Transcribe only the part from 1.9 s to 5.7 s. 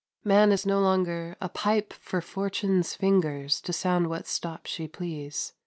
for fortune's fingers to sound what stop she please."